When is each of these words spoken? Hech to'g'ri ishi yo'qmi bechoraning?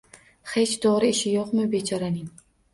Hech 0.53 0.73
to'g'ri 0.85 1.13
ishi 1.17 1.35
yo'qmi 1.35 1.69
bechoraning? 1.77 2.35